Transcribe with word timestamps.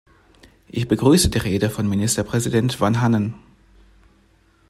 Ich 0.67 0.87
begrüße 0.87 1.29
die 1.29 1.37
Rede 1.37 1.69
von 1.69 1.87
Ministerpräsident 1.87 2.81
Vanhanen. 2.81 3.35